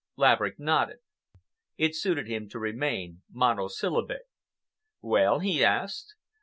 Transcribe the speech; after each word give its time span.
Laverick 0.15 0.57
nodded. 0.57 0.97
It 1.77 1.95
suited 1.95 2.27
him 2.27 2.49
to 2.49 2.57
remain 2.57 3.21
monosyllabic. 3.31 4.23
"Well?" 4.99 5.37
he 5.37 5.63
asked. 5.63 6.15